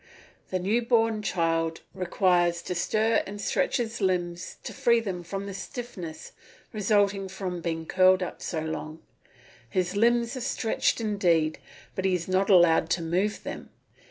[0.49, 5.45] The new born child requires to stir and stretch his limbs to free them from
[5.45, 6.31] the stiffness
[6.73, 9.03] resulting from being curled up so long.
[9.69, 11.59] His limbs are stretched indeed,
[11.93, 13.69] but he is not allowed to move them.